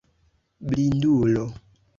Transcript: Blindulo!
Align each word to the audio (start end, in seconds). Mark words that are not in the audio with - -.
Blindulo! 0.69 1.45